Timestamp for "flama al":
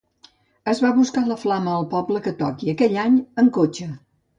1.43-1.87